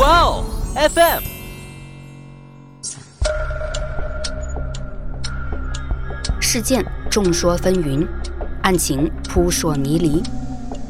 [0.00, 1.22] 哇哦，FM。
[6.40, 8.08] 事件众说纷纭，
[8.62, 10.22] 案情扑朔迷离。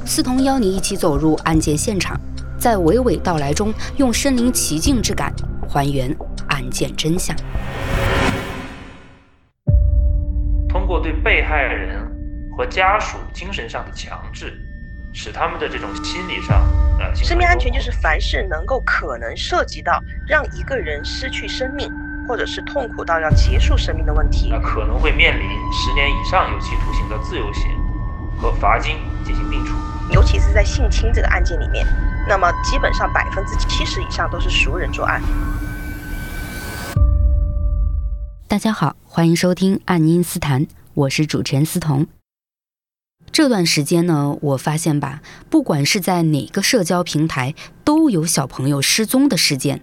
[0.07, 2.17] 思彤邀你一起走入案件现场，
[2.57, 5.35] 在娓娓道来中，用身临其境之感
[5.69, 6.17] 还原
[6.47, 7.37] 案件真相。
[10.69, 12.01] 通过对被害人
[12.57, 14.57] 和家属精神上的强制，
[15.13, 16.65] 使他们的这种心理上
[16.99, 21.91] 呃，生命安全就是凡是能够可能涉及到让一个人失去生命，
[22.29, 25.43] 或者是痛苦到要结束生命的问题，那可能会面临
[25.73, 27.65] 十年以上有期徒刑的自由刑
[28.39, 29.75] 和罚金进行并处。
[30.11, 31.87] 尤其是在性侵这个案件里面，
[32.29, 35.23] 那么基本上百分之七十以上都是熟人作案。
[38.47, 42.07] 大家好，欢迎收听《爱因斯坦》，我是主持人思彤。
[43.33, 49.81] 这段时间呢，我发现吧，不管是在哪个社交平台，都有小朋友失踪的事件，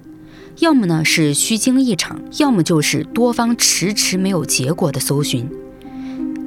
[0.59, 5.49] 要么呢是虚惊一场，要么就是多方迟迟没有结果的搜寻。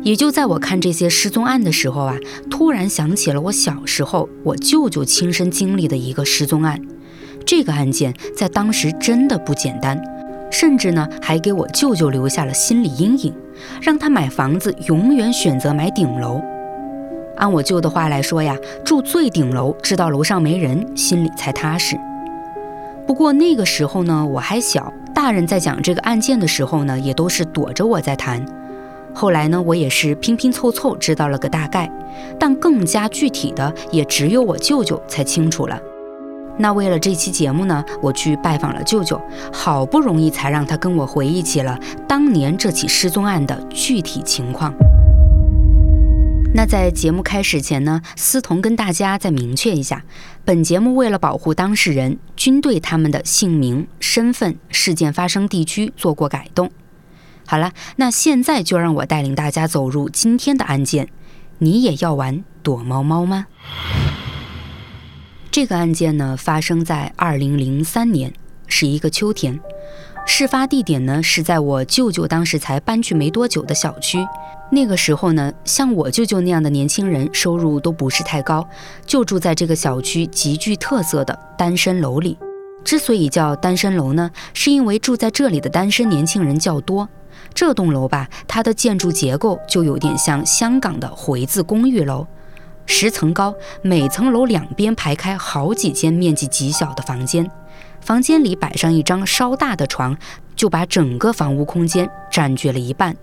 [0.02, 2.16] 也就在我看这些失踪案的时候啊，
[2.50, 6.80] 突然想起了我小时候我舅舅亲身经历的一个失踪案。
[7.46, 9.98] 这个案件在当时真的不简单，
[10.52, 13.34] 甚至呢还给我舅舅留下了心理阴影，
[13.80, 16.40] 让他买房子永远选择买顶楼。
[17.40, 21.98] 按我舅的话来说呀，住最顶楼，知道楼上没人，心里才踏实。
[23.06, 28.44] 不过那个时候呢，我还小，大人在讲这个案件的时候呢，也都是躲着我在谈。
[29.14, 31.90] 后来呢，我也是拼拼凑凑知道了个大概，
[32.38, 35.80] 但更加具体的也只有我舅舅才清楚了。
[36.58, 39.18] 那为了这期节目呢，我去拜访了舅舅，
[39.50, 44.74] 好不容易才让他跟我回忆起了当年这起失踪案的具体情况。
[46.52, 50.04] 那在节目开始前呢，思彤跟大家再明确一下，
[50.44, 56.70] 本节目为了保护当事人，均对他们的姓名、身份、事件发生地区做过改动。
[57.46, 61.08] 好了，那现在就让我带领大家走入今天的案件。
[61.58, 63.46] 你也要玩躲猫猫吗？
[65.50, 68.32] 这个案件呢，发生在二零零三年，
[68.66, 69.60] 是一个秋天。
[70.26, 74.26] 事发地点呢，是在我舅舅当时才搬去没多久的小区。
[74.70, 78.66] 那个时候呢，像我舅舅那样的年轻人，收入都不是太高，
[79.04, 82.38] 就住在这个小区极具特色的单身楼里。
[82.84, 87.08] 之所以叫单身楼呢，是因为住在这里的单身年轻人较多。
[87.52, 92.26] 这栋楼吧，它的建筑结构就有点像香港的回字公寓楼，
[92.86, 97.50] 十层高，每层楼两边排开好几间面积极小的房间，
[98.00, 100.16] 房间里摆上一张稍大的床，
[100.56, 103.16] 就把整个房屋空间占据了一半。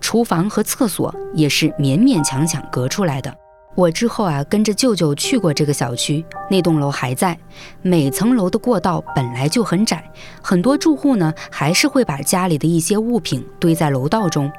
[0.00, 3.34] 厨房和厕所也是勉勉强强隔出来的。
[3.74, 7.38] 我之后啊，跟着舅舅去过这个小区，那栋楼还在。
[7.82, 10.02] 每层楼的过道本来就很窄，
[10.42, 14.50] 很多住户呢还是会把家里的一些物品堆在楼道中，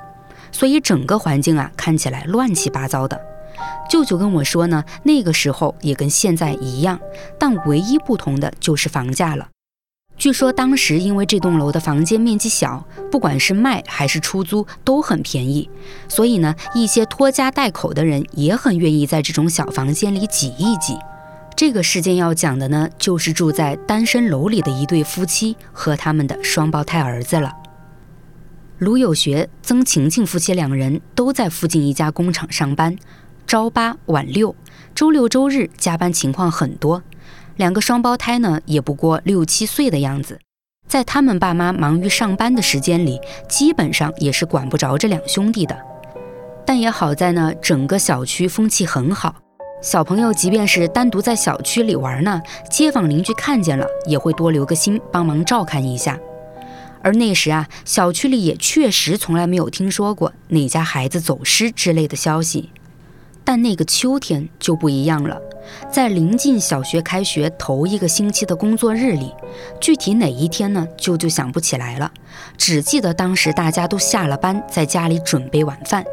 [0.52, 3.20] 所以整个环境啊看起来乱七八糟的。
[3.90, 7.00] 舅舅跟我说呢，那个时候也跟现在一样，
[7.40, 9.48] 但唯一不同的就是房价了。
[10.18, 15.70] 据说当时因为这栋楼的房间面积小，不管是卖还是出租都很便宜，
[16.08, 20.98] 所以呢，一些拖家带口的人也很愿意在这种小房间里挤一挤。
[21.56, 27.52] 这个事件要讲的呢，就是住在单身楼里的一对夫妻和他们的双胞胎儿子了。
[28.80, 32.96] 卢有学、曾晴晴夫妻两人都在附近一家工厂上班，
[33.46, 34.56] 朝八晚六，
[34.96, 37.04] 周六周日加班情况很多。
[37.58, 40.40] 两个双胞胎呢，也不过六七岁的样子，
[40.88, 43.20] 在他们爸妈忙于上班的时间里，
[43.50, 45.76] 基本上也是管不着这两兄弟的。
[46.64, 49.36] 但也好在呢，整个小区风气很好，
[49.82, 56.20] 小朋友即便是单独在小区里玩呢，街坊邻居看见了也会多留个心，帮忙照看一下。
[57.02, 62.70] 而那时啊，小区里也确实从来没有听说过哪家孩子走失之类的消息。
[63.48, 65.42] 但那个秋天就不一样了。
[65.90, 69.34] 在临近小学开学头一个星期的工作日里，
[69.80, 70.86] 具体哪一天呢？
[70.98, 72.12] 舅舅想不起来了，
[72.58, 76.04] 只记得当时大家都下了班，在家里准备晚饭，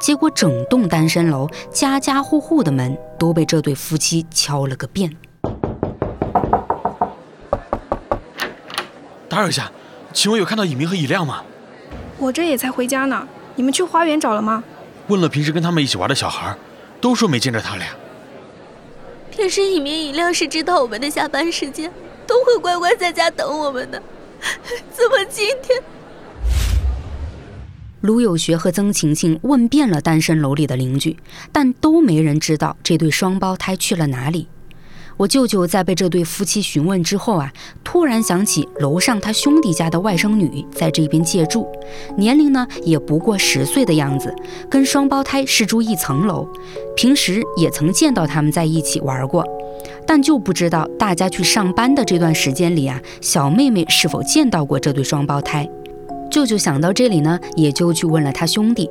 [0.00, 5.16] 结果整栋单身楼家家户户的门都被这对夫妻敲了个遍。
[9.28, 9.70] 打扰一下，
[10.12, 11.44] 请问有看到以明和以亮吗？
[12.18, 14.64] 我这也才回家呢，你们去花园找了吗？
[15.06, 16.56] 问了平时跟他们一起玩的小孩，
[17.02, 17.88] 都说没见着他俩。
[19.30, 21.92] 平时一明一亮是知道我们的下班时间，
[22.26, 24.00] 都会乖乖在家等我们的。
[24.92, 25.82] 怎么今天？
[28.00, 31.16] 卢有学和曾晴晴问遍了单身楼里的邻居，
[31.52, 34.48] 但都没人知道这对双胞胎去了哪里。
[35.16, 37.52] 我舅舅在被这对夫妻询问之后啊，
[37.84, 41.66] 突然想起楼上他兄弟家的外甥女在这边借住，
[42.16, 44.34] 年龄呢也不过十岁的样子，
[44.70, 46.48] 跟双胞胎是住一层楼，
[46.96, 49.44] 平时也曾见到他们在一起玩过，
[50.06, 55.68] 但就不知道大家去上班的这段时间里啊，小妹妹是否见到过这对双胞胎。
[56.30, 58.88] 舅舅想到这里呢，也就去问了他兄弟，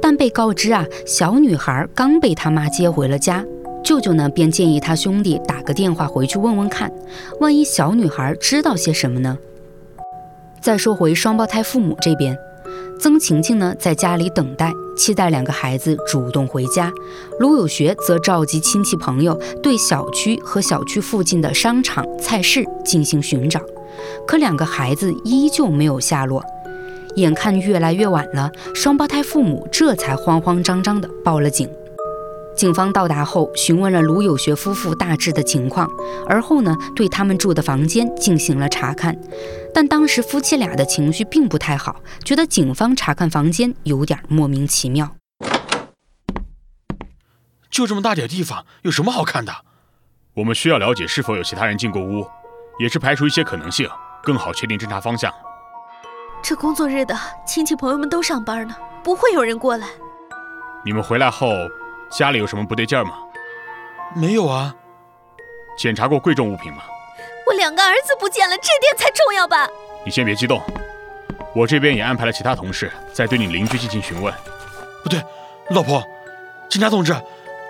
[0.00, 3.44] 但被告知啊，小女孩刚被他妈接回了家。
[3.84, 6.92] 舅舅呢，便建议他兄弟打个电话回去问问看，
[7.40, 9.38] 万一小女孩知道些什么呢？
[10.60, 12.36] 再说回双胞胎父母这边，
[13.00, 16.90] 曾晴晴呢在家里等待，期待两个孩子主动回家；
[17.38, 23.60] 卢有学则召集亲戚朋友，对小区和小区附近的商场、菜市进行寻找，
[24.26, 26.44] 可两个孩子依旧没有下落。
[27.16, 31.68] 眼看越来越晚了，双胞胎父母这才慌慌张张地报了警。
[32.58, 35.88] 警方到达后，询问了卢有学夫妇大致的情况，
[36.28, 39.16] 而后呢，对他们住的房间进行了查看。
[39.72, 41.94] 但当时夫妻俩的情绪并不太好，
[42.24, 45.14] 觉得警方查看房间有点莫名其妙。
[47.70, 49.52] 就这么大点地方，有什么好看的？
[50.34, 52.26] 我们需要了解是否有其他人进过屋，
[52.80, 53.88] 也是排除一些可能性，
[54.20, 55.32] 更好确定侦查方向。
[56.42, 57.16] 这工作日的
[57.46, 59.86] 亲戚朋友们都上班呢，不会有人过来。
[60.84, 61.46] 你们回来后。
[62.10, 63.12] 家里有什么不对劲儿吗？
[64.14, 64.74] 没有啊。
[65.76, 66.82] 检查过贵重物品吗？
[67.46, 69.68] 我两个儿子不见了，这点才重要吧？
[70.04, 70.60] 你先别激动，
[71.54, 74.32] 我这边也安排了其他同事在对你邻居进行询问。
[75.02, 75.22] 不对，
[75.70, 76.02] 老婆，
[76.68, 77.14] 警察同志，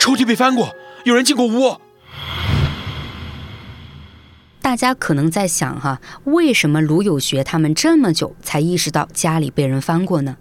[0.00, 0.74] 抽屉被翻过，
[1.04, 1.76] 有人进过屋。
[4.62, 10.36] 大家可能在想哈，为什么卢有学他们这么久才意识到家里被人翻过呢？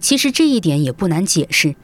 [0.00, 1.76] 其实这一点也不难解释。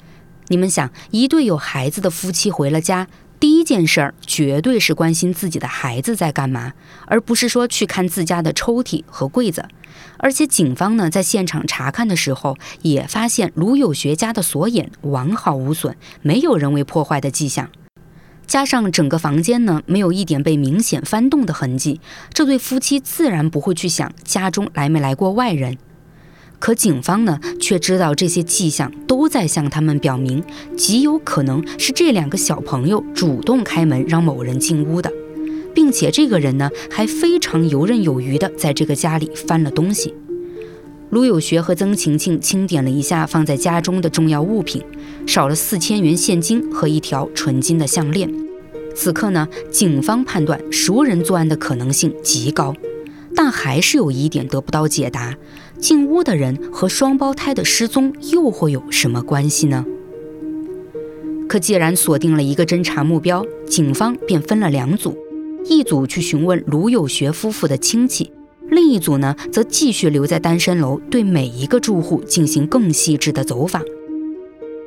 [0.49, 3.07] 你们想，一对有孩子的夫妻回了家，
[3.39, 6.73] 第一件事儿绝对是关心自己的孩子在干嘛，
[7.07, 9.67] 而不是说去看自家的抽屉和柜子。
[10.17, 17.69] 而且警方呢，在现场查看的时候，也发现卢有学家的锁眼完好无损，没有人为破坏的迹象。
[18.47, 22.01] 加上整个房间呢，没有一点被明显翻动的痕迹，
[22.33, 25.77] 这对夫妻自然不会去想家中来没来过外人。
[26.59, 30.43] 可警方呢，却知道这些迹象都在向他们表明，
[30.77, 35.11] 极有可能是这两个小朋友主动开门让某人进屋的，
[35.75, 40.13] 并且这个人呢，还非常游刃有余地在这个家里翻了东西。
[41.11, 44.83] 卢有学和曾晴晴清点了一下放在家中的重要物品，
[45.27, 48.29] 少了四千元现金和一条纯金的项链。
[48.95, 52.75] 此刻呢，警方判断熟人作案的可能性极高，
[53.35, 55.35] 但还是有疑点得不到解答。
[55.79, 59.85] 进屋的人和双胞胎的失踪又会有什么关系呢？
[61.49, 65.17] 可既然锁定了一个侦查目标，警方便分了两组，
[65.65, 68.31] 一组去询问卢有学夫妇的亲戚，
[68.69, 73.83] 另一组呢则继续留在单身楼，对每一个住户进行更细致的走访。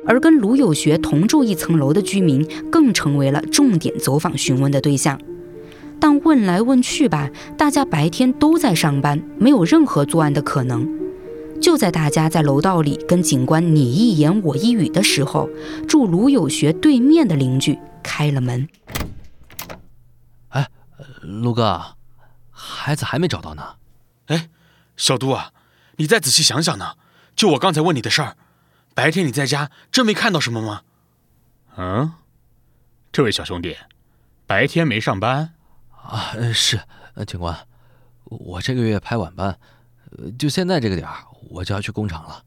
[0.06, 5.18] 而跟卢有学同住一层楼的居民，更成为了重点走访询问的对象。
[6.02, 10.84] 但问来问去吧，大家白天都在上班，没有任何作案的可能。
[11.60, 15.48] 就在大家在楼道里跟警官你一言我一语的时候，
[15.86, 18.68] 住卢有学对面的邻居开了门。
[20.48, 20.68] 哎，
[21.20, 21.94] 卢哥，
[22.50, 23.76] 孩子还没找到呢。
[24.26, 24.48] 哎，
[24.96, 25.52] 小杜啊，
[25.98, 26.96] 你再仔细想想呢。
[27.36, 28.36] 就我刚才问你的事儿，
[28.92, 30.80] 白天你在家真没看到什么吗？
[31.76, 32.14] 嗯，
[33.12, 33.76] 这位小兄弟，
[34.48, 35.54] 白天没上班？
[36.02, 36.80] 啊，是，
[37.26, 37.56] 警官，
[38.24, 39.58] 我这个月排晚班，
[40.38, 42.44] 就现在这个点儿，我就要去工厂了。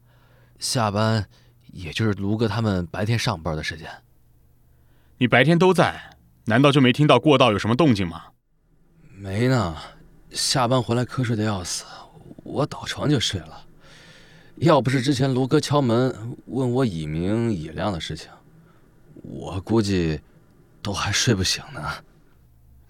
[0.58, 1.26] 下班，
[1.72, 3.88] 也就是卢哥他们白天上班的时间。
[5.18, 8.26] 你白天都在，难道就没听到过道有什么动静吗？
[9.14, 9.74] 没呢，
[10.30, 11.84] 下班回来瞌睡的要死，
[12.44, 13.64] 我倒床就睡了。
[14.56, 18.30] 要不是之前卢哥敲门问我以明以亮的事情，
[19.22, 20.20] 我估计
[20.82, 21.82] 都还睡不醒呢。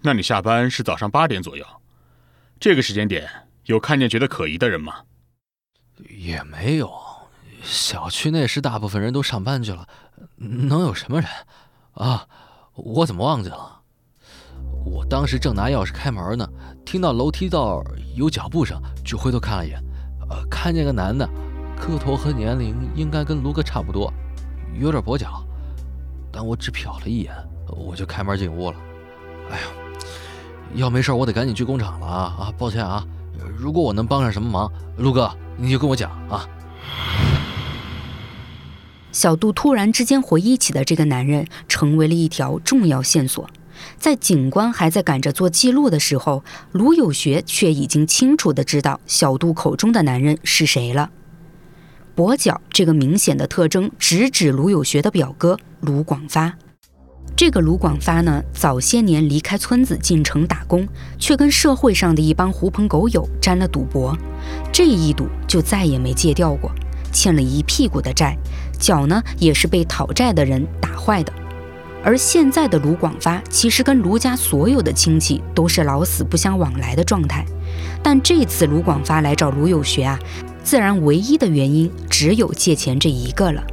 [0.01, 1.65] 那你下班是早上八点左右，
[2.59, 3.29] 这个时间点
[3.65, 5.01] 有看见觉得可疑的人吗？
[6.09, 6.91] 也没有，
[7.63, 9.87] 小区内是大部分人都上班去了，
[10.37, 11.29] 能有什么人？
[11.93, 12.27] 啊，
[12.75, 13.81] 我怎么忘记了？
[14.85, 16.47] 我当时正拿钥匙开门呢，
[16.85, 17.83] 听到楼梯道
[18.15, 19.83] 有脚步声，就回头看了一眼，
[20.29, 21.27] 呃，看见个男的，
[21.75, 24.13] 个头和年龄应该跟卢哥差不多，
[24.79, 25.43] 有点跛脚，
[26.31, 27.33] 但我只瞟了一眼，
[27.67, 28.77] 我就开门进屋了。
[29.49, 29.67] 哎呀！
[30.75, 32.35] 要没事，我得赶紧去工厂了啊！
[32.39, 33.05] 啊，抱歉啊！
[33.57, 36.47] 如果我能帮上什么忙，陆哥你就跟我讲啊。
[39.11, 43.49] 小杜突然之间回忆起的这个男人，成为了一条重要线索。
[43.97, 51.09] 在警官还在赶着做记录的时候，卢有学却已经清楚的知道小杜口中的男人是谁了。
[52.15, 56.53] 跛脚这个明显的特征直指卢有学的表哥卢广发。
[57.37, 60.87] 这个卢广发呢，早些年离开村子进城打工，
[61.19, 64.17] 却跟社会上的一帮狐朋狗友沾了赌博，
[64.73, 66.71] 这一赌就再也没戒掉过，
[67.13, 68.35] 欠了一屁股的债，
[68.79, 71.31] 脚呢也是被讨债的人打坏的。
[72.03, 77.45] 而现在的卢广发，其实跟卢家所有的亲戚都是老死不相往来的状态，
[78.01, 80.17] 但这次卢广发来找卢有学啊，
[80.63, 83.63] 自然唯一的原因只有借钱这一个了。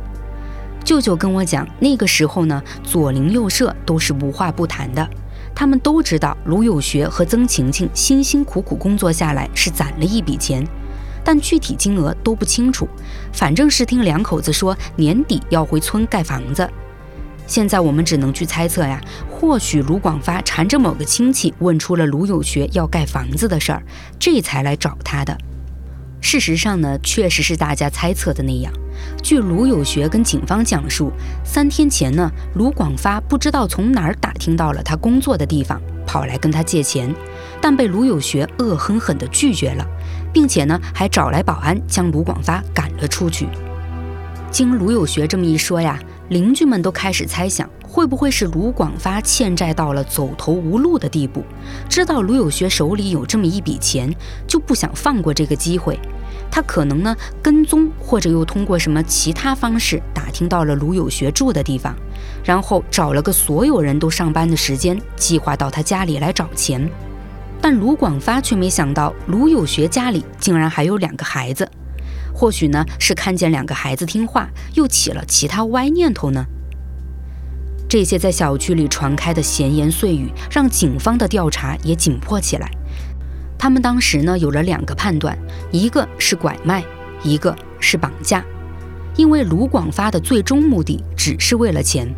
[0.85, 5.09] 舅舅跟我讲，那个时候呢，左邻右舍都是无话不谈的，
[5.55, 10.63] 他们都知道卢有学和曾晴晴辛辛苦苦工作下来是攒了一笔钱，
[11.25, 12.87] 但具体金额都不清楚，
[13.33, 16.69] 反正是听两口子说年底要回村盖房子。
[17.47, 19.01] 现在我们只能去猜测呀，
[19.31, 23.83] 或许卢广发缠着某个亲戚问出了卢有学要盖房子的事儿，
[24.19, 25.37] 这才来找他的。
[26.25, 28.73] 事实上呢，确实是大家猜测的那样。
[29.23, 31.13] 据卢有学跟警方讲述，
[31.45, 37.15] 三天前呢，卢广发不知道从哪儿打听到了他工作的地方，跑来跟他借钱，
[37.61, 39.87] 但被卢有学恶狠狠地拒绝了，
[40.33, 43.47] 并且呢，还找来保安将卢广发赶了出去。
[44.51, 46.01] 经卢有学这么一说呀，
[46.31, 51.45] 邻居们都开始猜想，会不会是卢广发欠债到了走投无路的地步，
[51.89, 54.13] 知道卢有学手里有这么一笔钱，
[54.49, 55.97] 就不想放过这个机会。
[56.51, 61.95] 他可能呢跟踪，或者又通过什么其他方式打听到了卢有学住的地方，
[62.43, 66.91] 然后找了个所有人都上班的时间，计划到他家里来找钱。
[67.61, 71.71] 但卢广发却没想到，卢有学家里竟然还有两个孩子。
[72.35, 76.45] 或许呢是看见两个孩子听话，又起了其他歪念头呢？
[77.89, 82.69] 这些在小区里传开的闲言碎语，让警方的调查也紧迫起来。
[83.57, 85.39] 他们当时呢有了两个判断，
[85.71, 86.85] 一个是拐卖，
[87.23, 88.45] 一个是绑架，
[89.17, 92.13] 因为卢广发的最终目的只是为了钱。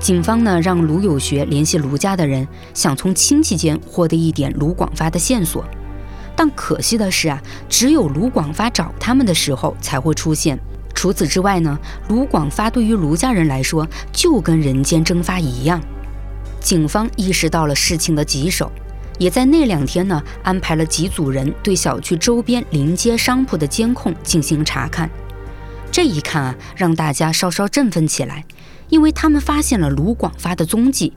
[0.00, 5.64] 警方呢让卢有学联系卢家的人，想从亲戚间获得一点卢广发的线索，
[6.36, 10.58] 但可惜的是啊，只有卢广发找他们的时候才会出现。
[10.94, 15.80] 除此之外呢，卢广发对于卢家人来说就跟人间蒸发一样。
[16.60, 18.70] 警方意识到了事情的棘手。
[19.16, 25.08] 也在那两天呢，安排了几组人对小区周边临街商铺的监控进行查看。
[25.92, 28.44] 这一看啊，让大家稍稍振奋起来，
[28.88, 31.12] 因为他们发现了卢广发的踪迹。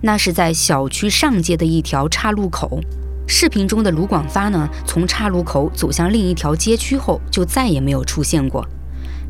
[0.00, 2.80] 那是在小区上街的一条岔路口。
[3.28, 8.66] 视频中的卢广发呢，从岔路口走向另一条街区后，就再也没有出现过。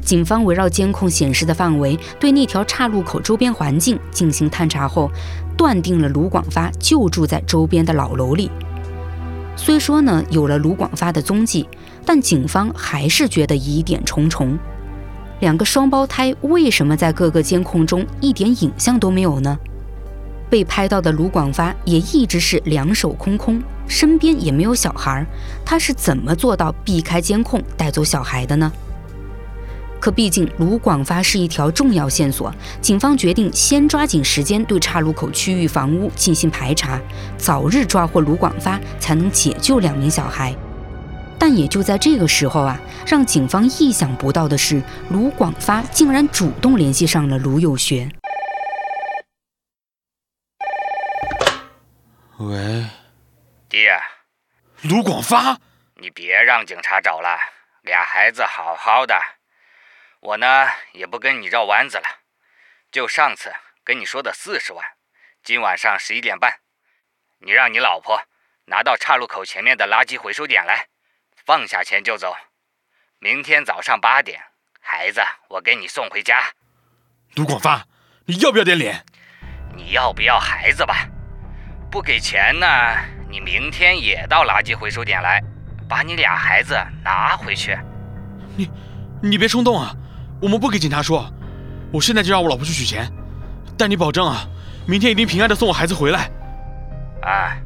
[0.04, 5.10] 警方围绕监控显示的范围，对那条岔路口周边环境进行探查后，
[5.56, 8.50] 断定了卢广发就住在周边的老楼里。
[9.56, 11.66] 虽说呢有了卢广发的踪迹，
[12.04, 14.58] 但警方还是觉得疑点重重。
[15.40, 19.56] 两个双胞胎为什么在各个监控中一点影像都没有呢？
[20.50, 25.26] 被拍到的卢广发也一直是两手空空，身边也没有小孩，
[25.64, 28.70] 他是怎么做到避开监控带走小孩的呢？
[30.04, 37.00] 可毕竟卢广发是一条重要线索，警方决定先抓紧时间对岔路口区域房屋进行排查，
[37.38, 40.54] 早日抓获卢广发，才能解救两名小孩。
[41.38, 48.06] 但也就在这个时候啊，让警方意想不到的是，卢广发竟然主动联系上了卢有学。
[52.40, 52.84] 喂，
[53.70, 53.98] 爹，
[54.82, 55.58] 卢广发，
[55.98, 57.38] 你别让警察找了，
[57.80, 59.14] 俩孩子好好的。
[60.24, 60.46] 我呢
[60.92, 62.04] 也不跟你绕弯子了，
[62.90, 63.52] 就上次
[63.84, 64.82] 跟你说的四十万，
[65.42, 66.60] 今晚上十一点半，
[67.40, 68.22] 你让你老婆
[68.68, 70.86] 拿到岔路口前面的垃圾回收点来，
[71.44, 72.34] 放下钱就走。
[73.18, 74.40] 明天早上八点，
[74.80, 76.54] 孩子我给你送回家。
[77.36, 77.86] 卢广发，
[78.24, 79.04] 你要不要点脸？
[79.76, 81.06] 你要不要孩子吧？
[81.90, 82.66] 不给钱呢，
[83.28, 85.42] 你明天也到垃圾回收点来，
[85.86, 87.78] 把你俩孩子拿回去。
[88.56, 88.70] 你，
[89.22, 89.94] 你别冲动啊！
[90.44, 91.24] 我们不给警察说，
[91.90, 93.10] 我现在就让我老婆去取钱，
[93.78, 94.46] 但你保证啊，
[94.86, 96.30] 明天一定平安的送我孩子回来。
[97.22, 97.62] 哎，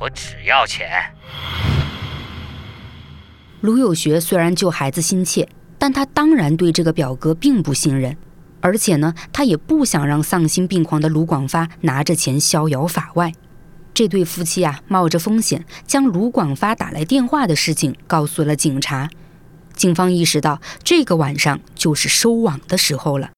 [0.00, 0.88] 我只要钱。
[3.60, 5.46] 卢有学虽然救孩子心切，
[5.78, 8.16] 但他当然对这个表哥并不信任，
[8.62, 13.30] 而且呢，他也不想让丧心病狂的卢广发拿着钱逍遥法外。
[13.92, 19.10] 这对夫妻啊，冒着风险将卢广发打来电话的事情告诉了警察。
[19.76, 23.28] 警方意识到，这个晚上就是收网的时候了。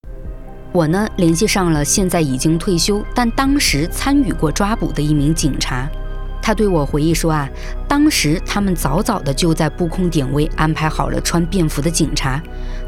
[0.70, 5.88] 我呢联系上了现在已经退休，但当时参与过抓捕的一名警察。
[6.40, 7.46] 他对我回忆说啊，
[7.86, 12.40] 当时他们早早的就在布控点位安排好了穿便服的警察。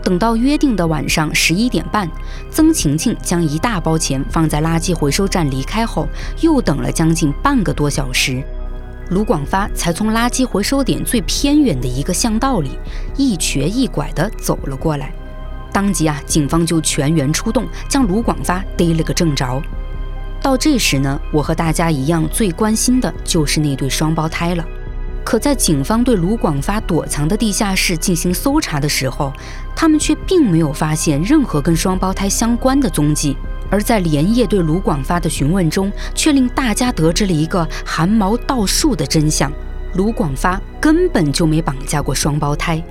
[0.03, 2.09] 等到约定的晚上十一点半，
[2.51, 6.09] 曾晴晴将一大包钱放在垃圾回收站离开后，
[6.41, 8.43] 又等了将近半个多小时，
[9.11, 12.79] 卢广发才从垃圾回收点最偏远的一个巷道里
[13.17, 15.13] 一瘸一拐地走了过来。
[15.73, 19.61] 当即啊，警方就全员出动，将卢广发逮了个正着。
[20.41, 24.65] 到这时呢，我和大家一样，最关心的就是那对双胞胎了。
[25.25, 29.33] 可在警方对卢广发躲藏的地下室进行搜查的时候，
[29.77, 33.37] 他们却并没有发现任何跟双胞胎相关的踪迹。
[33.71, 39.51] 而在连夜对卢广发的询问中，却令大家得知了一个汗毛倒竖的真相：
[39.95, 42.83] 卢广发根本就没绑架过双胞胎。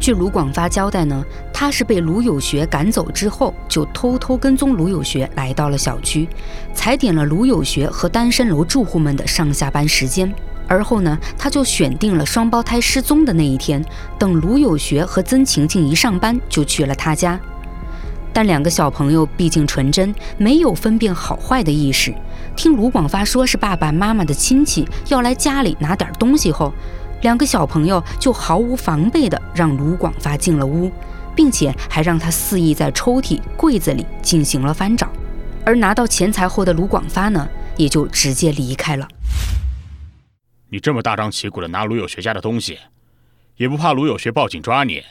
[0.00, 6.28] 据卢广发交代呢，他是被卢有学赶走之后，就偷偷跟踪卢有学来到了小区，
[6.74, 10.30] 踩点了卢有学和单身楼住户们的上下班时间。
[10.68, 13.82] 而后呢，他就选定了双胞胎失踪的那一天，
[14.18, 17.40] 等卢有学和曾晴晴一上班，就去了他家。
[18.34, 22.12] 但两个小朋友毕竟纯真，没有分辨好坏的意识。
[22.56, 26.72] 听卢广发说是爸爸妈妈的亲戚要来家里拿点东西后，
[27.22, 30.90] 两个小朋友就毫无防备地让卢广发进了屋，
[31.36, 35.08] 并且还让他肆意在抽屉、柜子里进行了翻找。
[35.64, 39.08] 而拿到钱财后的卢广发呢，也就直接离开了。
[40.68, 42.78] 你这么大张旗鼓的拿卢有学家的东西，
[43.56, 45.02] 也不怕卢有学报警抓你？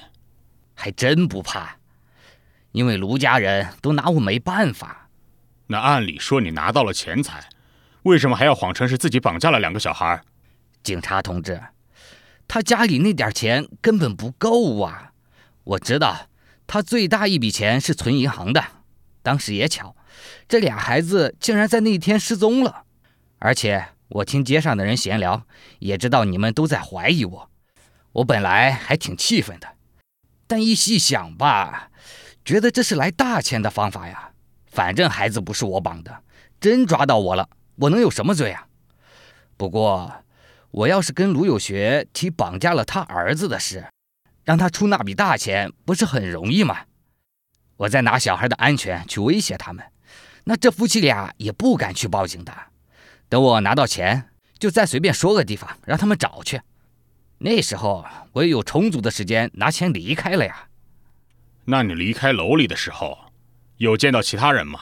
[0.76, 1.78] 还真不怕，
[2.74, 5.10] 因为卢家人都拿我没办法。
[5.68, 7.48] 那按理说你拿到了钱财，
[8.04, 10.22] 为什么还要谎称是自己绑架了两个小孩？
[10.84, 11.62] 警察同志。
[12.48, 15.14] 他家里那点钱根本不够啊！
[15.64, 16.28] 我知道，
[16.68, 18.64] 他最大一笔钱是存银行的。
[19.22, 19.96] 当时也巧，
[20.48, 22.84] 这俩孩子竟然在那天失踪了。
[23.40, 25.44] 而且我听街上的人闲聊，
[25.80, 27.50] 也知道你们都在怀疑我。
[28.12, 29.70] 我本来还挺气愤的，
[30.46, 31.90] 但一细想吧，
[32.44, 34.32] 觉得这是来大钱的方法呀。
[34.66, 36.24] 反正孩子不是我绑的，
[36.60, 38.68] 真抓到我了，我能有什么罪啊？
[39.58, 40.12] 不过……
[40.72, 43.86] 我要是跟卢有学提绑架了他儿子的事，
[44.44, 46.86] 让他出那笔大钱，不是很容易吗？
[47.78, 49.86] 我再拿小孩的安全去威胁他们，
[50.46, 52.52] 那这夫妻俩也不敢去报警的。
[53.30, 56.60] 等我拿到钱，就再随便说个地方让他们找去。
[57.38, 60.70] 那时候我也有充足的时间拿钱离开了呀。
[61.66, 63.18] 那你离开楼里的时候，
[63.78, 64.80] 有见到其他人吗？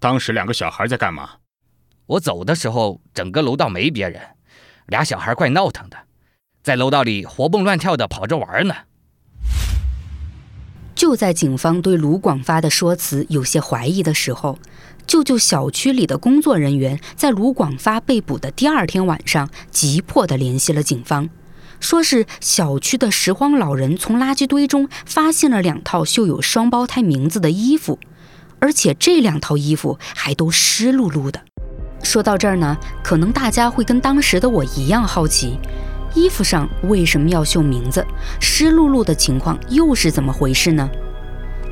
[0.00, 1.30] 当时两个小孩在干嘛？
[2.06, 4.20] 我走的时候，整个楼道没别人。
[4.86, 5.96] 俩小孩怪闹腾的，
[6.62, 8.74] 在楼道里活蹦乱跳的跑着玩呢。
[10.94, 14.58] 就在警方对卢广发的说辞有些怀疑的时候，
[15.06, 21.28] 舅舅小区里的工作人员在卢广发被捕的第二天晚上，急迫地联系了警方，
[21.80, 27.98] 说是小区的拾荒老人从垃圾堆中发现了两套绣有双胞胎名字的衣服，
[28.58, 31.40] 而且这两套衣服还都湿漉漉的。
[32.02, 35.58] 说到这儿呢，可能大家会跟当时的我一样好奇，
[36.14, 38.04] 衣服上为什么要绣名字？
[38.40, 40.88] 湿漉漉的情况又是怎么回事呢？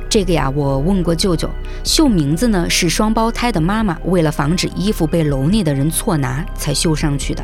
[0.09, 1.49] 这个呀，我问过舅舅，
[1.83, 7.43] 绣名字呢是双胞胎的妈妈为了防止衣服被楼内的人错拿才绣上去的，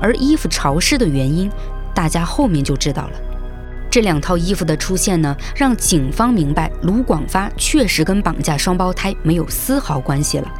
[0.00, 1.50] 而衣服潮湿的原因，
[1.96, 3.12] 大家后面就知道了。
[3.90, 10.52] 这两套衣服的出现呢，让警方明白卢广发确实跟绑架双胞胎没有丝毫关系了。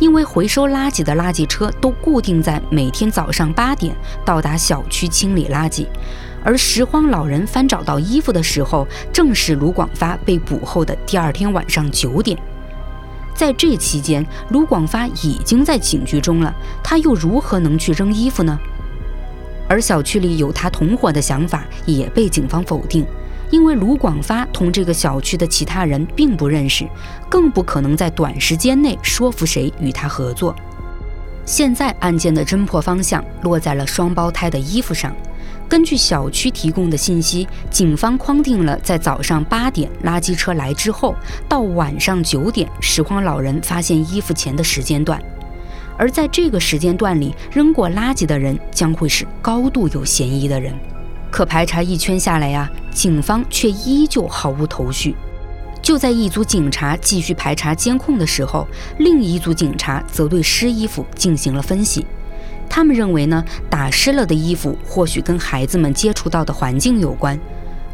[0.00, 5.86] 因为回收垃圾的垃圾车都固定在每天早上八点到达小区清理垃圾，
[6.42, 12.36] 而拾荒老人翻找到衣服的时候，正是卢广发被捕后的第二天晚上九点。
[13.32, 18.58] 在这期间，卢广发已经在警局中了，他又如何能去扔衣服呢？
[19.70, 23.06] 而小区里有他同伙的想法也被警方否定。
[23.50, 26.88] 因为卢广发同这个小区的其他人并不认识，
[27.28, 30.54] 更不可能在短时间内说服谁与他合作。
[31.44, 35.14] 现在案件的侦破方向落在了双胞胎的衣服上。
[35.68, 41.14] 根据小区提供的信息，警方框定了在早上八点垃圾车来之后
[41.48, 45.20] 到晚上九点拾荒老人发现衣服前的时间段，
[46.00, 50.72] 而在这个时间段里扔过垃圾的人将会是高度有嫌疑的人。
[51.30, 55.14] 可排查一圈下来呀，警方却依旧毫无头绪。
[55.82, 62.06] 就在一组警察继续排查监控的时候，另一组警察则对湿衣服进行了分析。
[62.66, 67.38] 他们认为呢，打湿了的衣服或许跟孩子们接触到的环境有关。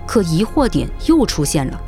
[0.06, 1.80] 可疑惑点又出现了：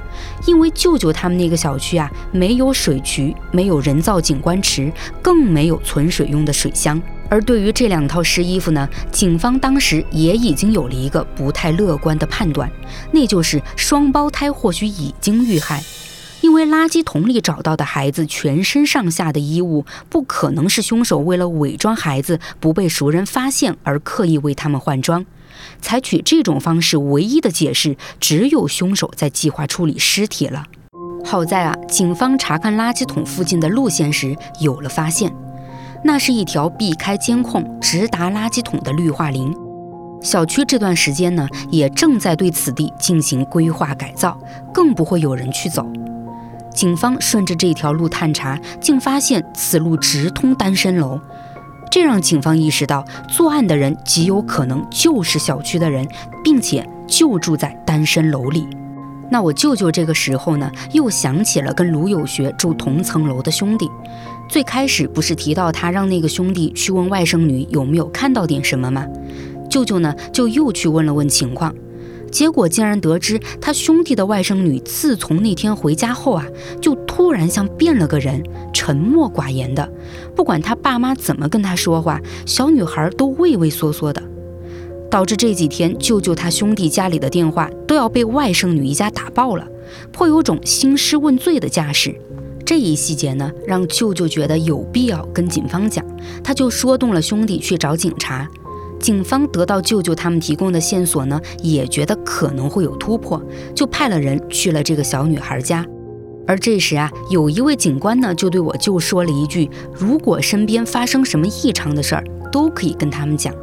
[0.46, 7.00] 因为舅舅他们那个小区啊，没有水渠，没有人造景观池，更没有存水用的水箱。
[7.30, 12.70] 而对于这两套湿衣服呢，警方当时也已经有了一个不太乐观的判断，
[13.12, 15.82] 那就是双胞胎或许已经遇害。
[16.40, 25.26] 因为垃圾桶里找到的孩子全身上下的衣物，不可能是凶手为了伪装孩子不被熟人发现而刻意为他们换装。
[25.80, 30.64] 采取这种方式，唯一的解释只有凶手在计划处理尸体了。
[31.24, 35.32] 好在啊，警方查看垃圾桶附近的路线时有了发现，
[36.04, 39.54] 那是一条避开监控直达垃圾桶的绿化林。
[40.22, 44.36] 小区这段时间呢，也正在对此地进行规划改造，
[44.72, 45.86] 更不会有人去走。
[46.74, 51.20] 警方顺着这条路探查，竟发现此路直通单身楼。
[51.90, 56.06] 这让警方意识到，作案的人极有可能就是小区的人，
[56.44, 58.66] 并且就住在单身楼里。
[59.30, 63.90] 那我舅舅这个时候呢，又想起了跟卢有学住同层楼的兄弟。
[64.48, 69.06] 最开始不是提到他让那个兄弟去问外甥女有没有看到点什么吗？
[69.68, 71.74] 舅舅呢，就又去问了问情况。
[72.30, 76.46] 结果竟然得知，他兄弟的外甥女自从那天回家后啊，
[76.80, 79.88] 就突然像变了个人，沉默寡言的。
[80.36, 84.22] 不管他爸妈怎么跟他说话，小女孩都畏畏缩缩的，
[85.10, 89.66] 导致这几天舅舅他兄弟家里的电话都要被外甥女一家打爆了，
[90.12, 92.14] 颇有种兴师问罪的架势。
[92.64, 96.04] 这一细节呢，让舅舅觉得有必要跟警方讲，
[96.44, 98.46] 他就说动了兄弟去找警察。
[98.98, 103.40] 警方得到舅舅他们提供的线索呢，也觉得可能会有突破，
[103.74, 105.84] 就派了人去了这个小女孩家。
[106.46, 113.54] 而这时啊，有一位警官呢，就对我舅说了一句：“如果身边发生什么异常的事儿，都可以跟他们讲。”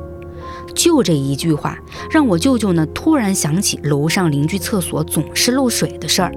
[0.75, 1.77] 就这一句话，
[2.11, 6.31] 让我舅舅呢突然想起楼上邻居厕所总是漏水的事儿。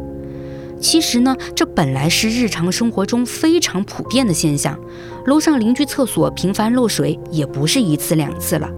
[0.80, 4.78] 其实呢，这本来是日常生活中非常普遍的现象，
[5.26, 8.70] 楼上邻居厕所频繁漏水也不是一次两次了。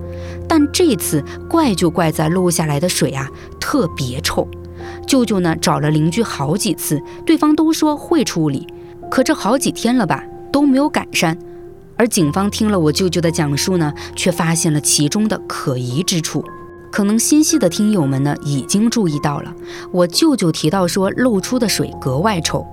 [0.48, 3.28] 但这次怪就怪在漏下来的水啊
[3.60, 4.48] 特别臭，
[5.06, 8.66] 舅舅呢找了邻居好几次，对方都说会处理，
[9.10, 11.38] 可这好几天了吧都没有改善。
[11.96, 16.42] 而警方听了我舅舅的讲述呢，却发现了其中的可疑之处。
[16.90, 19.54] 可能心细的听友们呢已经注意到了，
[19.92, 22.66] 我舅舅提到说漏出的水格外臭，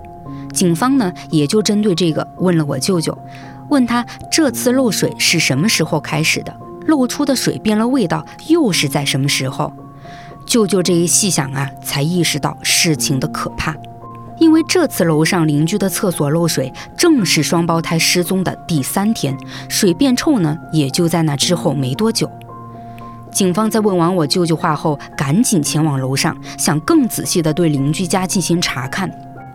[0.52, 3.18] 警方呢也就针对这个问了我舅舅，
[3.70, 6.56] 问他这次漏水是什么时候开始的，
[6.88, 9.72] 漏出的水变了味道又是在什么时候？
[10.46, 13.76] 舅舅这一细想啊，才意识到事情的可怕，
[14.40, 22.32] 因为这次楼上邻居的厕所漏水正是双胞胎失踪的第三天，水变臭呢也就在那之后没多久。
[23.38, 29.08] 警方在问完我舅舅话后，赶紧前往楼上，想更仔细地对邻居家进行查看。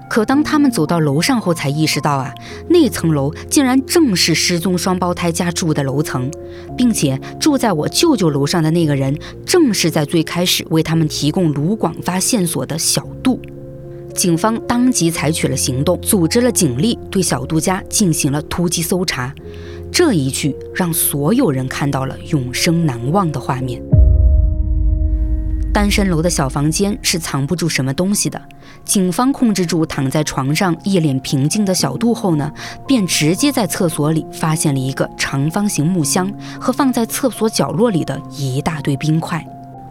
[0.08, 2.32] 可当他们走到楼上后，才意识到啊，
[2.68, 6.30] 那层楼竟然正是失踪双胞胎家住的楼层，
[6.76, 13.40] 并且住在我舅舅楼上的那个人，正是在最开始为他们提供卢广发线索的小杜。
[14.14, 19.34] 警方当即采取了行动，组织了警力对小杜家进行了突击搜查。
[19.92, 23.80] 这一句让所有人看到了永生难忘的画面。
[25.72, 28.40] 单身楼的小房间是藏不住什么东西的。
[28.84, 32.50] 警方控制住躺在床上一脸平静的小杜后呢，
[32.86, 39.46] 便直接在厕所里发现了一个长方形木箱和放在厕所角落里的一大堆冰块。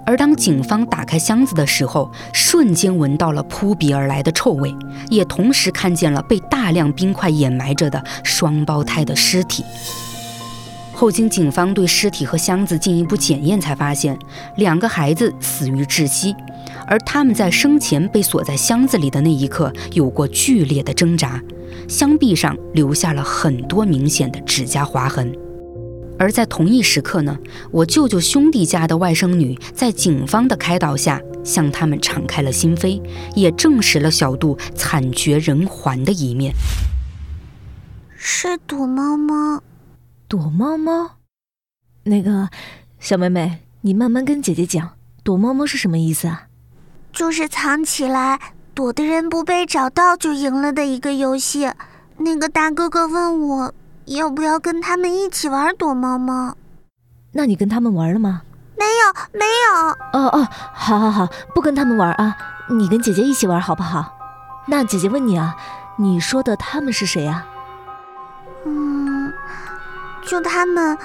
[0.05, 4.73] 而当警方打开箱子的时候，瞬间闻到了扑鼻而来的臭味，
[5.09, 9.63] 也同时看见了被大量冰块掩埋着的双胞胎的尸体。
[10.93, 14.17] 后经警方对尸体和箱子进一步检验，才发现
[14.57, 16.35] 两个孩子死于窒息，
[16.85, 21.41] 而他们在生前被锁在箱子里的那一刻有过剧烈的挣扎，
[21.87, 25.33] 箱壁上留下了很多明显的指甲划痕。
[26.21, 27.35] 而在同一时刻呢，
[27.71, 33.01] 我舅舅兄弟家的外甥女在警方的开导下，向他们敞开了心扉，
[33.35, 36.53] 也证实了小杜惨绝人寰的一面。
[38.15, 39.63] 是躲猫猫，
[40.27, 41.17] 躲猫猫。
[42.03, 42.49] 那个
[42.99, 44.91] 小妹妹，你慢慢跟姐姐讲，
[45.23, 46.49] 躲猫猫是什么意思啊？
[47.11, 48.39] 就是藏起来，
[48.75, 51.67] 躲的人不被找到就赢了的一个游戏。
[52.17, 53.73] 那个大哥哥问我。
[54.15, 56.55] 要不要跟他们一起玩躲猫猫？
[57.31, 58.41] 那你跟他们玩了吗？
[58.77, 60.19] 没有，没有。
[60.19, 62.35] 哦哦，好好好，不跟他们玩啊，
[62.69, 64.17] 你跟姐姐一起玩好不好？
[64.67, 65.55] 那姐姐问你啊，
[65.97, 67.47] 你说的他们是谁啊？
[68.65, 69.31] 嗯，
[70.25, 70.97] 就他们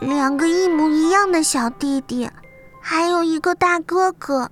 [0.00, 2.30] 两个一模一样的小弟弟，
[2.80, 4.50] 还有一个大哥哥。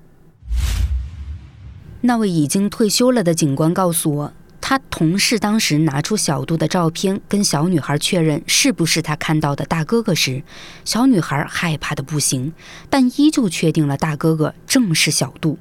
[2.03, 4.33] 那位已经退休了的警官告诉我，
[4.69, 10.43] 他同事当时拿出小杜的照片，跟小女孩确认是不是他看到的大哥哥时，
[10.85, 12.53] 小女孩害怕的不行，
[12.91, 15.59] 但依旧确定了大哥哥正是小杜。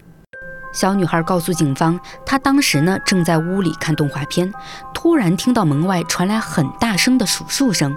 [0.74, 4.54] 小女孩告诉警方，她当时呢正在屋里看动画片，
[4.94, 7.96] 突然听到门外传来很大声的数数声，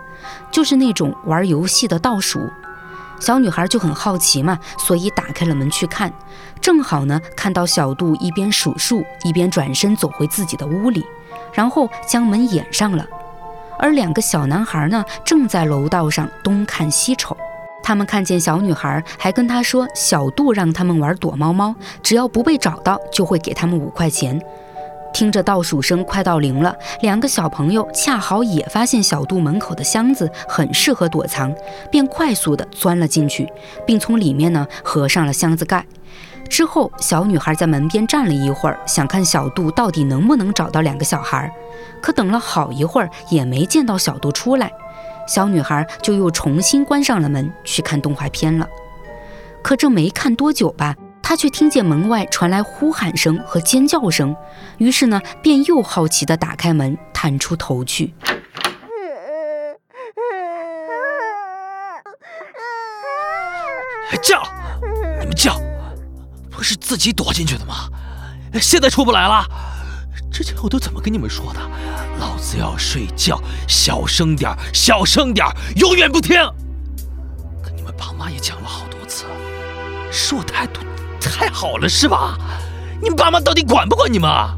[0.52, 2.48] 就是那种玩游戏的倒数。
[3.20, 6.12] 小女孩就很好奇嘛，所以打开了门去看，
[6.60, 11.04] 正好呢看到小杜一边数数，一边转身走回自己的屋里，
[11.52, 13.06] 然后将门掩上了。
[13.78, 17.36] 而两个小男孩呢，正在楼道上东看西瞅。
[17.82, 24.40] 他们看见小女孩，还跟她说：“小杜让他们玩躲猫猫，只要不被找到，就会给他们五块钱。”
[25.12, 31.54] 听着倒数声快到零了，两个小朋友恰好也发现小杜门口的箱子很适合躲藏，
[31.90, 33.50] 便快速地钻了进去，
[33.86, 35.84] 并从里面呢合上了箱子盖。
[36.48, 41.52] 之后，小女孩在门边站了一会儿，想看小杜到底能不能找到两个小孩，
[42.00, 44.72] 可等了好一会儿也没见到小杜出来。
[45.28, 48.66] 小女孩就又重新关上了门，去看动画片了。
[49.62, 54.34] 可这没看多久吧，他却听见门外传来呼喊声和尖叫声，
[54.78, 58.14] 于是呢，便又好奇地打开门，探出头去。
[64.22, 64.42] 叫！
[65.20, 65.58] 你们叫！
[66.50, 67.88] 不是自己躲进去的吗？
[68.60, 69.44] 现在出不来了？
[70.30, 71.60] 之前我都怎么跟你们说的？
[72.18, 76.36] 老子要睡觉，小声点小声点永远不听。
[77.62, 79.24] 跟你们爸妈也讲了好多次，
[80.12, 80.82] 是我态度
[81.40, 82.36] 太好了是吧？
[83.00, 84.54] 你们爸妈到底管不管你们啊？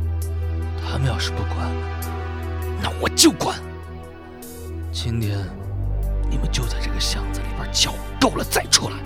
[0.84, 1.56] 他们要是不管，
[2.82, 3.56] 那我就管。
[4.90, 5.38] 今天
[6.28, 8.96] 你们就在这个巷子里边叫够了再出来。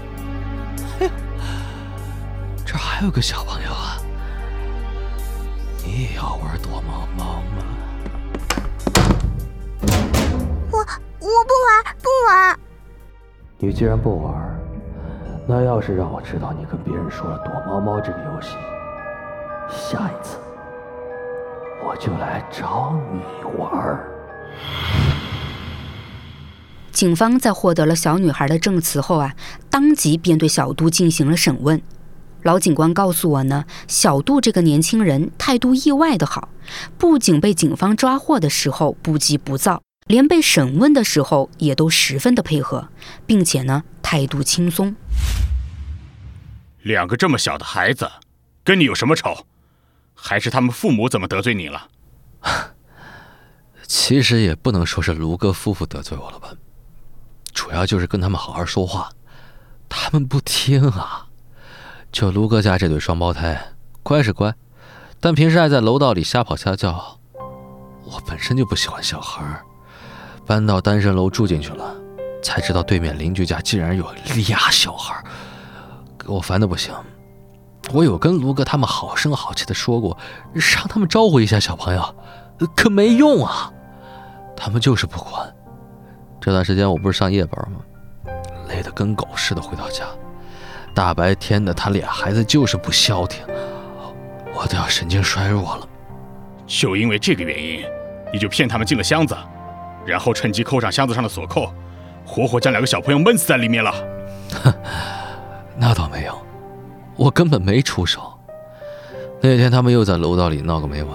[1.00, 1.10] 哎，
[2.64, 3.98] 这还有个小朋友啊。
[5.84, 7.62] 你也要玩躲猫猫吗？
[10.70, 12.58] 我我不玩，不玩。
[13.58, 14.55] 你既然不玩，
[15.48, 18.56] 那要是让我知道你跟别人说了躲猫猫这个游戏，
[19.70, 20.38] 下一次
[21.84, 23.20] 我就来找你
[23.56, 23.96] 玩。
[26.90, 29.36] 警方在获得了小女孩的证词后啊，
[29.70, 31.80] 当即便对小杜进行了审问。
[32.42, 36.48] 老警官告诉我呢，小杜这个年轻人态度意外的好，
[36.98, 42.88] 不仅被警方抓获的时候不急不躁，连被审问的时候也都十分的配合，
[43.26, 44.96] 并且呢态度轻松。
[46.82, 48.10] 两个这么小的孩子，
[48.62, 49.46] 跟你有什么仇？
[50.14, 51.88] 还是他们父母怎么得罪你了？
[53.86, 56.48] 其实也不能说是卢哥夫妇得罪我了吧，
[57.52, 59.10] 主要就是跟他们好好说话，
[59.88, 61.26] 他们不听啊。
[62.10, 64.54] 就卢哥家这对双胞胎，乖是乖，
[65.20, 67.20] 但平时爱在楼道里瞎跑瞎叫。
[68.04, 69.62] 我本身就不喜欢小孩，
[70.46, 71.94] 搬到单身楼住进去了，
[72.46, 75.20] 才知道对面邻居家竟然有俩小孩，
[76.16, 76.94] 给我烦的不行。
[77.92, 80.16] 我有跟卢哥他们好声好气的说过，
[80.52, 82.14] 让他们招呼一下小朋友，
[82.76, 83.72] 可没用啊，
[84.56, 85.52] 他们就是不管。
[86.40, 87.80] 这段时间我不是上夜班吗？
[88.68, 90.04] 累得跟狗似的，回到家。
[90.94, 93.44] 大白天的，他俩孩子就是不消停，
[94.54, 95.88] 我都要神经衰弱了。
[96.64, 97.84] 就因为这个原因，
[98.32, 99.36] 你就骗他们进了箱子，
[100.04, 101.72] 然后趁机扣上箱子上的锁扣，
[102.26, 103.92] 活活将两个小朋友闷死在里面了。
[104.62, 104.74] 哼，
[105.78, 106.36] 那倒没有，
[107.14, 108.32] 我根本没出手。
[109.40, 111.14] 那天他们又在楼道里闹个没完，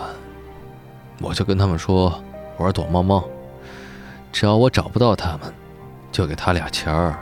[1.19, 2.23] 我就跟他们说
[2.57, 3.23] 玩躲猫猫，
[4.31, 5.53] 只要我找不到他们，
[6.11, 7.17] 就给他俩钱儿。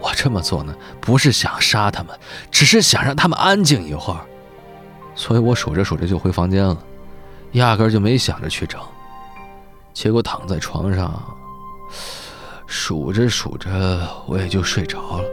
[0.00, 2.18] 我这么做呢，不是想杀他们，
[2.50, 4.20] 只是想让他们安静一会儿。
[5.14, 6.76] 所以我数着数着就回房间了，
[7.52, 8.88] 压根就没想着去找。
[9.92, 11.22] 结果躺在床上，
[12.72, 13.70] 数着数着
[14.26, 15.24] 我也就睡着了。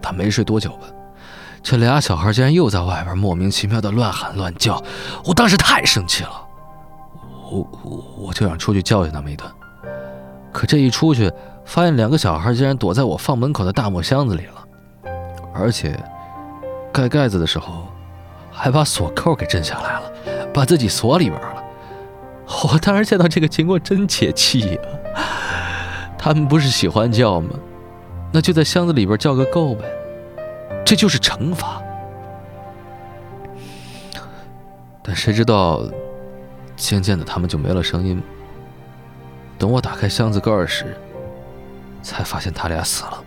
[0.00, 0.88] 但没睡多久吧，
[1.62, 4.82] 这俩小孩竟然又在外边莫名其妙的乱喊乱叫。
[5.24, 6.42] 我当时太生气了，
[7.52, 9.48] 我我我就想出去教训他们一顿。
[10.52, 11.32] 可这一出去，
[11.64, 15.12] 发现两个小孩竟然躲在我放门口的大木箱子里了，
[15.54, 15.96] 而且
[16.92, 17.86] 盖盖子的时候
[18.50, 20.12] 还把锁扣给震下来了，
[20.52, 21.62] 把自己锁里边了。
[22.64, 24.78] 我当时见到这个情况真解气呀！
[26.22, 27.58] 他们不是喜欢叫吗？
[28.30, 29.90] 那就在箱子里边叫个够呗，
[30.84, 31.80] 这就是惩罚。
[35.02, 35.82] 但谁知道，
[36.76, 38.22] 渐渐的他们就没了声音。
[39.58, 40.94] 等我打开箱子盖时，
[42.02, 43.24] 才发现他俩死了。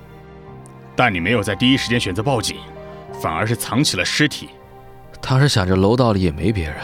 [0.95, 2.58] 但你没有在第一时间选择报警，
[3.19, 4.49] 反而是藏起了尸体。
[5.19, 6.77] 当时想着楼道里也没别人，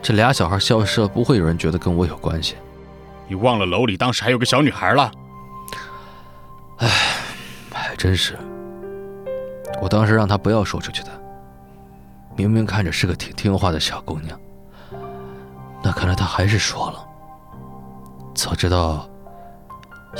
[0.00, 2.54] 这俩小孩消失了，不会有人觉得跟我有关系。
[3.26, 5.10] 你忘了楼里当时还有个小女孩了？
[6.82, 6.88] 唉，
[7.72, 8.36] 还真是。
[9.80, 11.10] 我当时让她不要说出去的，
[12.36, 14.38] 明明看着是个挺听话的小姑娘。
[15.82, 17.04] 那看来她还是说了。
[18.34, 19.08] 早知道，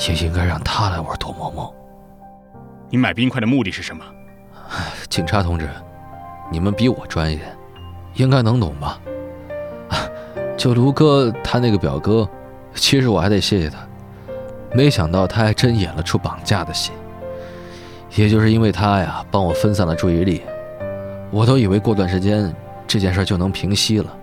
[0.09, 1.75] 也应该让她来玩躲猫猫。
[2.91, 4.05] 你买冰块的目的是什么？
[5.09, 5.69] 警察同志，
[6.51, 7.41] 你们比我专业，
[8.15, 8.99] 应该能懂吧？
[10.57, 12.29] 就卢哥他那个表哥，
[12.75, 13.79] 其实我还得谢谢他，
[14.75, 16.93] 没想到他还真演了出绑架的戏。
[18.15, 20.43] 也就是因为他呀，帮我分散了注意力，
[21.31, 22.55] 我都以为过段时间
[22.87, 24.15] 这件事就能平息了，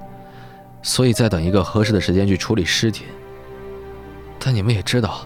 [0.83, 3.05] 所以再等一个合适的时间去处理尸体。
[4.37, 5.21] 但你们也知道，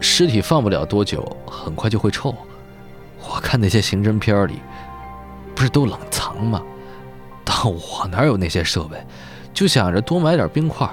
[0.00, 2.34] 尸体放不了多久，很快就会臭。
[3.22, 4.60] 我看那些刑侦片里，
[5.54, 6.62] 不是都冷藏吗？
[7.44, 8.96] 但我哪有那些设备，
[9.52, 10.88] 就想着多买点冰块。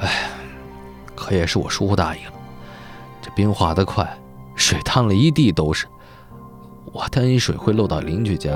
[0.00, 0.30] 哎，
[1.14, 2.32] 可也是我疏忽大意了。
[3.28, 4.08] 这冰化得快，
[4.54, 5.86] 水烫了一地都是。
[6.94, 8.50] 我担心水会漏到邻居家，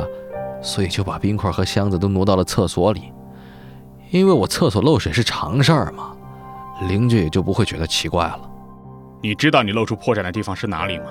[0.62, 3.12] 所以就把冰块和箱子都挪到了厕所里。
[4.10, 6.16] 因为我厕所漏水是常事儿嘛，
[6.88, 8.40] 邻居也就不会觉得奇怪了。
[9.20, 11.04] 你知道你露出破绽的地方是哪里吗？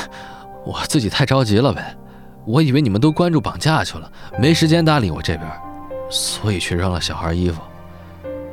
[0.64, 1.94] 我自己太着急了呗，
[2.46, 5.50] 我以为你们都关注绑架去了，没时间搭理我这边，
[6.08, 7.60] 所以去扔了小孩衣服。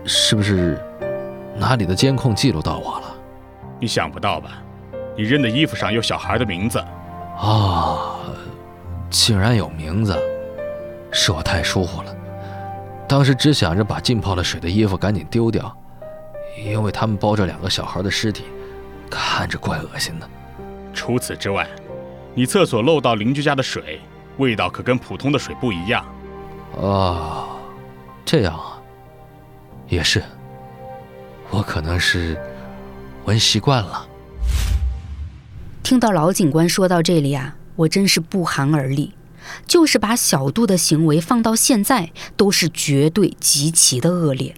[0.04, 0.78] 是不是
[1.58, 3.11] 哪里的监控记录到我了？
[3.82, 4.62] 你想不到吧？
[5.18, 6.78] 你扔的衣服上有小孩的名字。
[7.38, 8.16] 啊，
[9.10, 10.16] 竟然有名字，
[11.12, 12.16] 是我太疏忽了。
[13.08, 15.76] 当时只想着把浸泡了水的衣服赶紧丢掉，
[16.64, 18.46] 因为他们包着两个小孩的尸体，
[19.10, 20.30] 看着怪恶心的。
[20.94, 21.68] 除此之外。
[22.34, 24.00] 你厕所漏到邻居家的水，
[24.38, 26.06] 味道可跟普通的水不一样。
[26.82, 27.46] 啊，
[28.24, 28.80] 这样啊，
[29.90, 30.24] 也是。
[31.50, 32.40] 我可能是
[33.26, 34.08] 闻习惯了。
[35.84, 39.14] 听到老警官说到这里啊，我真是不寒而栗。
[39.68, 44.56] 就是把小杜的行为放到现在，都是绝对极其的恶劣。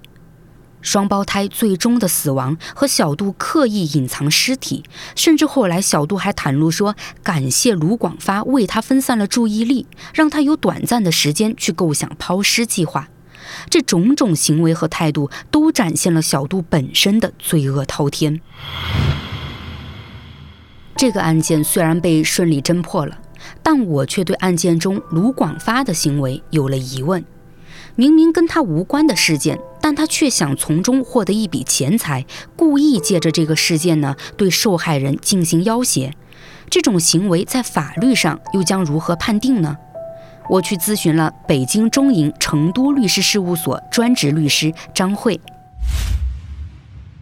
[0.81, 4.83] 双胞胎最终的死亡和小杜刻意隐藏尸体，
[5.15, 13.07] 甚至后来小杜还袒露说感谢卢广发为他分散了注意力，让他有短暂的时间去构想抛尸计划。
[13.69, 18.39] 这种种行为和态度都展现了小杜本身的罪恶滔天。
[20.95, 23.17] 这个案件虽然被顺利侦破了，
[23.61, 27.25] 但我却对案件中卢广发的行为有了疑问。
[27.95, 36.11] 明明跟他无关的事件，但他却想从中获得一笔钱财，故意借着这个事件呢，对受害人进行要挟。
[36.69, 39.77] 这种行为在法律上又将如何判定呢？
[40.49, 45.39] 我去咨询了北京中银成都律师事务所专职律师张慧。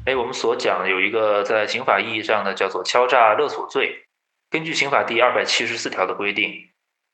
[0.06, 4.08] 哎，我们所讲有一个在刑法意义上的叫做敲诈勒索罪，
[4.50, 6.52] 根据刑法第二百七十四条的规定。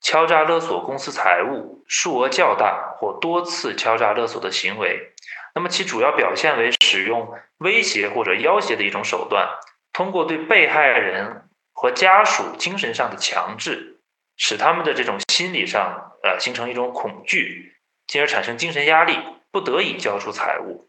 [0.00, 5.12] 敲诈勒索公司财物，数额较大或多次敲诈勒索的行为，
[5.56, 9.48] 那么其主要表现为使用威胁或者要挟的一种手段，
[9.92, 11.42] 通过对被害人
[11.72, 13.97] 和家属精神上的强制，
[14.38, 19.18] 使他们的这种心理上呃形成一种恐惧，进而产生精神压力，
[19.50, 20.88] 不得已交出财物。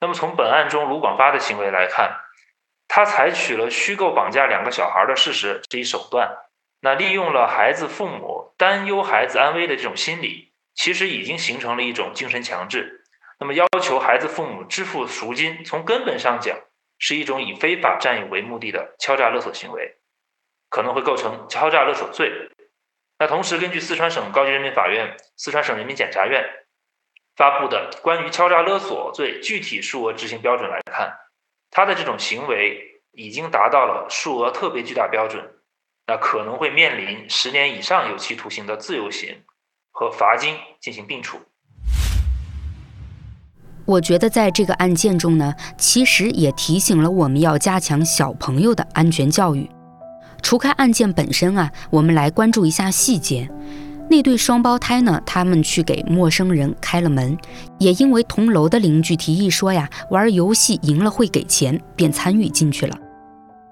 [0.00, 2.20] 那么从本案中卢广发的行为来看，
[2.86, 6.36] 他采取了虚构绑架两个小孩的事实这一手段。
[6.82, 13.04] 那利用了孩子父母担忧孩子安危的这种心理，其实已经形成了一种精神强制。
[13.38, 16.58] 那么要求孩子父母支付赎金，从根本上讲
[16.98, 19.96] 是一种以非法占有为目的的敲诈勒索行为，
[20.68, 22.50] 可能会构成敲诈勒索罪。
[23.20, 26.42] 那同时，根据四川省高级人民法院、四川省人民检察院
[27.36, 31.12] 发布的关于敲诈勒索罪具体数额执行标准来看，
[31.70, 35.50] 他的这种行为已经达到了数额特别巨大标准。
[36.06, 39.42] 那可能会面临十年以上有期徒刑的自由刑
[39.92, 41.38] 和罚金进行并处。
[43.84, 49.68] 我觉得在这个案件中呢，其实也提醒了我们要加强小朋友的安全教育。
[50.42, 53.48] 除开案件本身啊，我们来关注一下细节。
[54.08, 57.38] 那对双胞胎呢，他们去给陌生人开了门，
[57.78, 62.98] 也因为同楼的邻居提议说呀，玩游戏赢了会给钱，便参与进去了。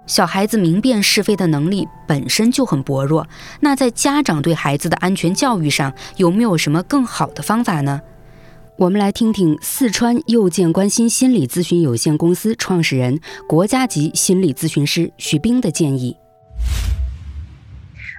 [0.06, 3.26] 小孩子明辨是非的能力本身就很薄弱，
[3.60, 8.00] 那在家长对孩子的安全教育上有没有什么更好的方法呢？
[8.76, 16.16] 我们来听听四川右健关心心理咨询有限公司创始人、国家级心理咨询师徐冰的建议。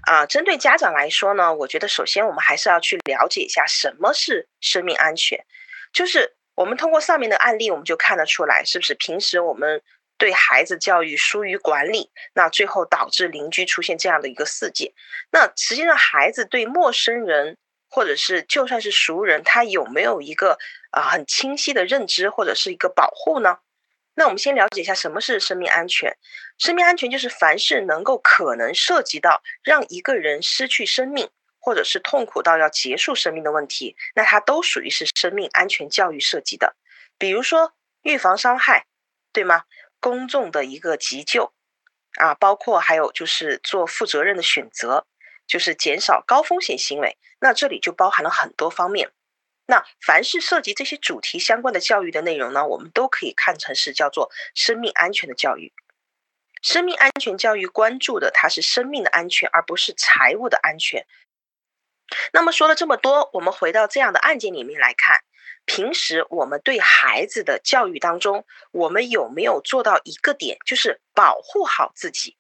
[0.04, 5.46] 啊，针对家长来说呢，我觉得首先我们还是要去了解一下什么是生命安全。
[5.94, 9.82] 就是我们通过上面的案例，我们就看得出来，是不是平时我们
[10.18, 14.92] 对孩子教育疏于管理，那最后导致邻居出现这样的一个事件。
[15.32, 17.58] 那实际上孩子对陌生人
[17.90, 20.58] 或者是就算是熟人，他有没有一个
[20.92, 23.60] 啊很清晰的认知或者是一个保护呢？
[24.20, 26.18] 那我们先了解一下什么是生命安全。
[26.58, 36.76] 生命安全就是凡是能够可能涉及到让一个人失去生命，或者是痛苦到要结束生命的问题，那它都属于是生命安全教育涉及的。
[37.18, 38.88] 比如说预防伤害，
[39.32, 39.64] 对吗？
[40.02, 41.54] 公众的一个急救
[42.20, 45.08] 啊，包括还有就是做负责任的选择，
[45.48, 47.18] 就是减少高风险行为。
[47.40, 49.12] 那这里就包含了很多方面。
[49.70, 55.72] 那凡是涉及这些主题相关的教育的内容呢，我们都可以看成是叫做生命安全的教育。
[56.64, 61.06] 生命安全教育关注的它是生命的安全，而不是财务的安全。
[62.34, 65.22] 那么说了这么多，我们回到这样的案件里面来看，
[65.66, 72.36] 平时我们对孩子的教育当中，我们有没有做到一个点，就是保护好自己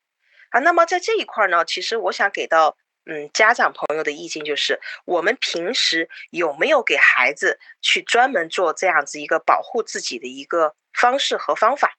[0.49, 0.61] 啊？
[0.61, 2.75] 那么在这一块呢，其实我想给到。
[3.11, 11.95] 嗯，家长朋友的意见就是，我们平时有没有给孩子去专门做这样子一个保护自己的一个方式和方法？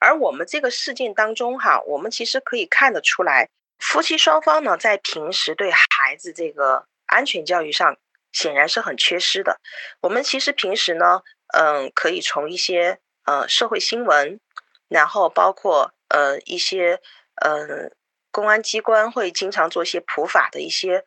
[0.00, 7.96] 而我们这个事件当中，哈，我们其实可以看得出来，夫妻双方呢，在平时对孩子这个安全教育上，
[8.32, 9.60] 显然是很缺失的。
[10.00, 11.22] 我们其实平时呢，
[11.56, 14.40] 嗯，可以从一些呃社会新闻，
[14.88, 17.00] 然后包括呃一些
[17.36, 17.94] 嗯。
[18.34, 21.04] 公安机关会经常做一些普法的一些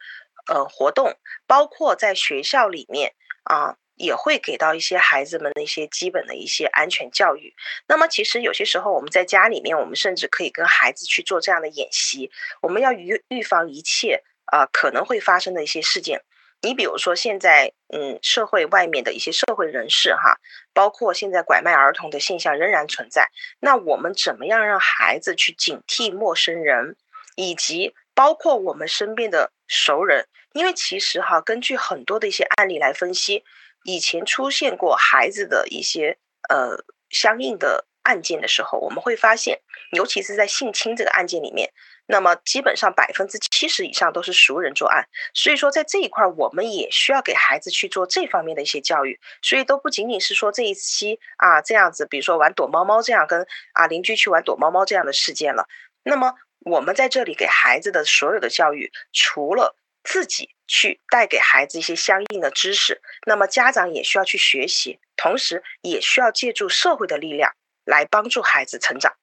[0.47, 1.13] 呃活动，
[1.45, 3.13] 包括在学校里面
[3.43, 7.53] 啊，也会给到一些孩子们的一些基本的一些安全教育。
[7.85, 12.31] 那么，其实有些时候我们在家里面，我们甚至可以跟孩子去做这样的演习。
[12.61, 16.21] 我们要预预防一切啊可能会发生的一些事件。
[16.61, 20.39] 你比如说，现在嗯，社会外面的一些社会人士哈，
[20.73, 23.29] 包括现在拐卖儿童的现象仍然存在。
[23.59, 26.95] 那我们怎么样让孩子去警惕陌生人？
[27.37, 33.43] 以及包括我们身边的熟人，因为其实哈，根据很多的一些案例来分析，
[33.83, 36.17] 以前出现过孩子的一些
[36.49, 39.59] 呃相应的案件的时候，我们会发现，
[39.91, 41.71] 尤其是在性侵这个案件里面，
[42.07, 45.07] 那么基本上百分之七十以上都是熟人作案。
[45.35, 49.19] 所以说，在这一块，我们也需要给孩子去做这方面的一些教育。
[49.43, 55.67] 所以都不仅仅是说这一期啊这样子，比如说玩躲猫猫这样跟啊邻居去玩躲猫猫这样的事件了，
[56.01, 56.33] 那么。
[56.69, 67.53] 我们在这里给孩子的所有的教育，除了自己去带给孩子一些相应的知识，那么家长也需要去学习，同时也需要借助社会的力量
[67.85, 69.13] 来帮助孩子成长。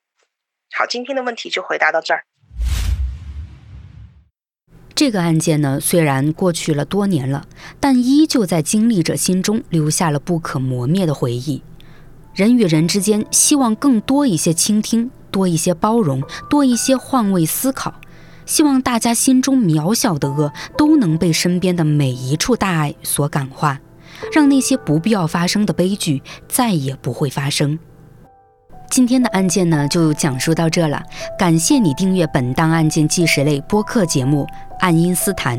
[0.73, 2.25] 好，今天的问题就回答到这儿。
[4.95, 7.47] 这个案件呢，虽然过去了多年了，
[7.79, 11.63] 但依旧在经历者心中留下了不可磨灭的回忆。
[12.35, 15.11] 人与人之间，希望更多一些倾听。
[15.35, 17.93] 多一些包容，多一些换位思考，
[18.47, 23.81] 希望大家心中渺小的恶都能被身边的每一处大爱所感化，
[24.33, 27.77] 让那些不必要发生的悲剧再也不会发生。
[28.89, 31.03] 今天的案件呢，就讲述到这了。
[31.37, 34.45] 感谢你订阅本档案件纪实类播客节目
[34.79, 35.59] 《爱因斯坦》，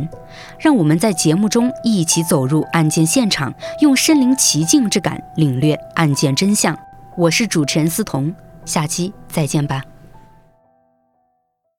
[0.57, 6.77] 让我们在节目中一起走入案件现场，用身临其境之感领略案件真相。
[7.17, 8.33] 我是主持人思彤。
[8.65, 9.94] 下期再见吧。